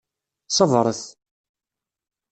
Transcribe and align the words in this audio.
Ṣebṛet! 0.57 1.01